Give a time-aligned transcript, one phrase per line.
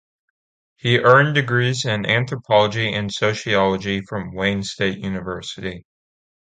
[0.77, 5.85] He earned degrees in anthropology and sociology from Wayne State University.